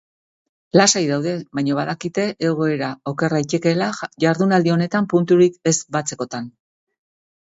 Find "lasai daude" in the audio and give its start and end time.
0.79-1.33